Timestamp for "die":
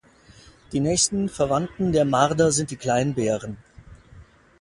0.71-0.79, 2.71-2.75